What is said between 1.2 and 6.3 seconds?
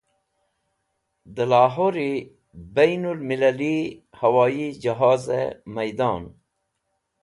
De Lahori Bainul Millali Hawoyi Johoze Maidon